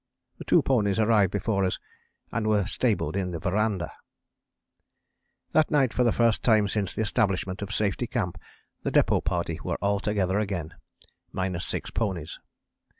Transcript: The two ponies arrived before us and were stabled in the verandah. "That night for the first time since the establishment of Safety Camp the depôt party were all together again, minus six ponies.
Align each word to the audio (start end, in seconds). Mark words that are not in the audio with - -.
The 0.39 0.45
two 0.45 0.63
ponies 0.63 0.99
arrived 0.99 1.31
before 1.31 1.63
us 1.63 1.77
and 2.31 2.47
were 2.47 2.65
stabled 2.65 3.15
in 3.15 3.29
the 3.29 3.37
verandah. 3.37 3.91
"That 5.51 5.69
night 5.69 5.93
for 5.93 6.03
the 6.03 6.11
first 6.11 6.41
time 6.41 6.67
since 6.67 6.95
the 6.95 7.03
establishment 7.03 7.61
of 7.61 7.71
Safety 7.71 8.07
Camp 8.07 8.39
the 8.81 8.91
depôt 8.91 9.23
party 9.23 9.59
were 9.63 9.77
all 9.79 9.99
together 9.99 10.39
again, 10.39 10.73
minus 11.31 11.67
six 11.67 11.91
ponies. 11.91 12.39